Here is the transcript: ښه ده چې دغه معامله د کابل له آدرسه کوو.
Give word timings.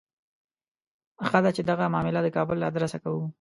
ښه 1.27 1.39
ده 1.43 1.51
چې 1.55 1.61
دغه 1.69 1.85
معامله 1.93 2.21
د 2.23 2.27
کابل 2.35 2.55
له 2.59 2.67
آدرسه 2.71 2.97
کوو. 3.03 3.23